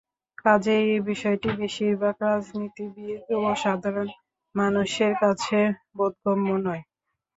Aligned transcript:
কাজেই 0.37 0.85
এ 0.89 1.07
বিষয়টি 1.09 1.49
বেশির 1.59 1.93
ভাগ 2.01 2.15
রাজনীতিবিদ 2.25 3.19
ও 3.37 3.59
সাধারণ 3.63 4.07
মানুষের 4.55 5.13
কাছে 5.21 5.59
বোধগম্য 5.95 6.47
নয়। 6.65 6.83